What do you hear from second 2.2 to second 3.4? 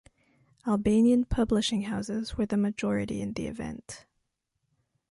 were the majority in